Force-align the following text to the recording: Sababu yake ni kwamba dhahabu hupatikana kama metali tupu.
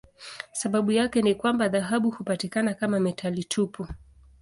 Sababu 0.51 0.91
yake 0.91 1.21
ni 1.21 1.35
kwamba 1.35 1.69
dhahabu 1.69 2.09
hupatikana 2.11 2.73
kama 2.73 2.99
metali 2.99 3.43
tupu. 3.43 3.87